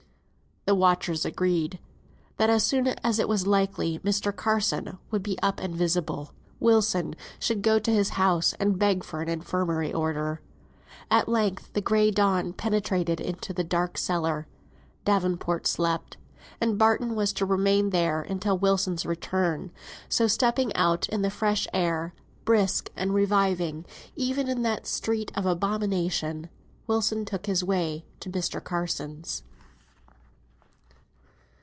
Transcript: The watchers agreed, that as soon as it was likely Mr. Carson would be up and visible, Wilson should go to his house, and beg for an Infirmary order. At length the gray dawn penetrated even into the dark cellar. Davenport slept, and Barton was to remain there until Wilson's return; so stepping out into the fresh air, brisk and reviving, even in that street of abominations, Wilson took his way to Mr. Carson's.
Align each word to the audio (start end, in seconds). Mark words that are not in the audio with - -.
The 0.65 0.75
watchers 0.75 1.25
agreed, 1.25 1.79
that 2.37 2.51
as 2.51 2.63
soon 2.63 2.85
as 2.99 3.17
it 3.17 3.27
was 3.27 3.47
likely 3.47 3.97
Mr. 4.05 4.33
Carson 4.33 4.99
would 5.09 5.23
be 5.23 5.39
up 5.41 5.59
and 5.59 5.75
visible, 5.75 6.33
Wilson 6.59 7.15
should 7.39 7.63
go 7.63 7.79
to 7.79 7.91
his 7.91 8.09
house, 8.09 8.53
and 8.59 8.77
beg 8.77 9.03
for 9.03 9.23
an 9.23 9.27
Infirmary 9.27 9.91
order. 9.91 10.39
At 11.09 11.27
length 11.27 11.73
the 11.73 11.81
gray 11.81 12.11
dawn 12.11 12.53
penetrated 12.53 13.19
even 13.19 13.31
into 13.33 13.53
the 13.53 13.63
dark 13.63 13.97
cellar. 13.97 14.45
Davenport 15.03 15.65
slept, 15.65 16.17
and 16.61 16.77
Barton 16.77 17.15
was 17.15 17.33
to 17.33 17.45
remain 17.45 17.89
there 17.89 18.21
until 18.21 18.55
Wilson's 18.55 19.03
return; 19.05 19.71
so 20.09 20.27
stepping 20.27 20.71
out 20.75 21.09
into 21.09 21.23
the 21.23 21.31
fresh 21.31 21.67
air, 21.73 22.13
brisk 22.45 22.91
and 22.95 23.15
reviving, 23.15 23.83
even 24.15 24.47
in 24.47 24.61
that 24.61 24.85
street 24.85 25.31
of 25.33 25.47
abominations, 25.47 26.47
Wilson 26.85 27.25
took 27.25 27.47
his 27.47 27.63
way 27.63 28.05
to 28.19 28.29
Mr. 28.29 28.63
Carson's. 28.63 29.41